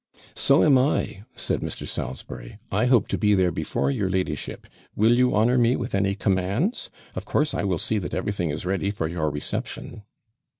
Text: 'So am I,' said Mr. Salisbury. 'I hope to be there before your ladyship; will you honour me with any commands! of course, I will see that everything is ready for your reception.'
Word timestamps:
'So 0.33 0.63
am 0.63 0.79
I,' 0.79 1.25
said 1.35 1.61
Mr. 1.61 1.87
Salisbury. 1.87 2.57
'I 2.71 2.87
hope 2.87 3.07
to 3.09 3.19
be 3.19 3.35
there 3.35 3.51
before 3.51 3.91
your 3.91 4.09
ladyship; 4.09 4.65
will 4.95 5.15
you 5.15 5.35
honour 5.35 5.59
me 5.59 5.75
with 5.75 5.93
any 5.93 6.15
commands! 6.15 6.89
of 7.13 7.25
course, 7.25 7.53
I 7.53 7.63
will 7.65 7.77
see 7.77 7.99
that 7.99 8.15
everything 8.15 8.49
is 8.49 8.65
ready 8.65 8.89
for 8.89 9.07
your 9.07 9.29
reception.' 9.29 10.01